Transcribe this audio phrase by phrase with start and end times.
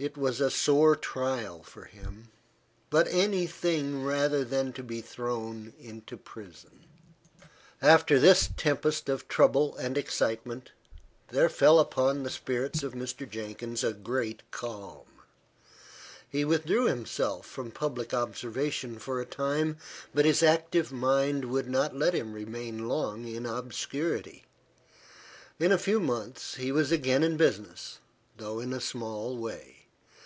[0.00, 2.28] It was a sore trial for him;
[2.88, 6.84] but any thing rather than to be thrown into prison.
[7.82, 10.70] After this tempest of trouble and excitement,
[11.32, 13.28] there fell upon the spirits of Mr.
[13.28, 15.02] Jenkins a great calm.
[16.28, 19.78] He withdrew himself from public observation for a time,
[20.14, 24.44] but his active mind would not let him remain long in obscurity.
[25.58, 27.98] In a few months, he was again in business,
[28.36, 29.74] though in a small way.